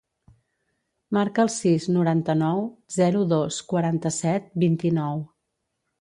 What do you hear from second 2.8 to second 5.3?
zero, dos, quaranta-set, vint-i-nou.